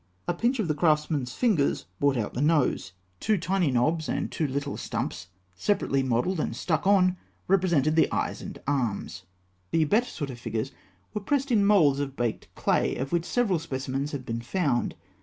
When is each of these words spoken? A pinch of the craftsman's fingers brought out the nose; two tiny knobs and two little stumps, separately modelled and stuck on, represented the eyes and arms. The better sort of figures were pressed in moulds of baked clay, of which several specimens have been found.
A 0.27 0.33
pinch 0.33 0.57
of 0.57 0.67
the 0.67 0.73
craftsman's 0.73 1.35
fingers 1.35 1.85
brought 1.99 2.17
out 2.17 2.33
the 2.33 2.41
nose; 2.41 2.93
two 3.19 3.37
tiny 3.37 3.69
knobs 3.69 4.09
and 4.09 4.31
two 4.31 4.47
little 4.47 4.75
stumps, 4.75 5.27
separately 5.55 6.01
modelled 6.01 6.39
and 6.39 6.55
stuck 6.55 6.87
on, 6.87 7.17
represented 7.47 7.95
the 7.95 8.11
eyes 8.11 8.41
and 8.41 8.57
arms. 8.65 9.25
The 9.69 9.83
better 9.83 10.07
sort 10.09 10.31
of 10.31 10.39
figures 10.39 10.71
were 11.13 11.21
pressed 11.21 11.51
in 11.51 11.67
moulds 11.67 11.99
of 11.99 12.15
baked 12.15 12.47
clay, 12.55 12.95
of 12.95 13.11
which 13.11 13.25
several 13.25 13.59
specimens 13.59 14.11
have 14.11 14.25
been 14.25 14.41
found. 14.41 14.95